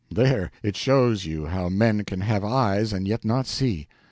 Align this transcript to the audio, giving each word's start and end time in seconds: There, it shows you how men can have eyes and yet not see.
There, 0.09 0.49
it 0.63 0.75
shows 0.75 1.25
you 1.25 1.45
how 1.45 1.69
men 1.69 2.03
can 2.05 2.21
have 2.21 2.43
eyes 2.43 2.91
and 2.91 3.07
yet 3.07 3.23
not 3.23 3.45
see. 3.45 3.87